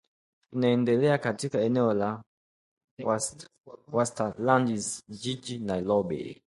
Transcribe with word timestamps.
inaendelea 0.53 1.17
katika 1.17 1.61
eneo 1.61 1.93
la 1.93 2.23
Westlands 3.91 5.03
Jijini 5.09 5.65
Nairobi 5.65 6.37